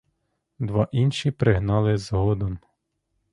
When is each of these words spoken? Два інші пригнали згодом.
Два 0.59 0.87
інші 0.91 1.31
пригнали 1.31 1.97
згодом. 1.97 2.59